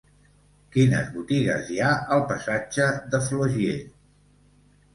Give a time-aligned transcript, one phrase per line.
[0.75, 3.79] Quines botigues hi ha al passatge de Flaugier?